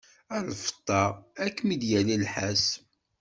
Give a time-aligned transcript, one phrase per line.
[0.35, 1.01] A lfeṭṭa,
[1.43, 2.65] ad kem-id-yali nnḥas.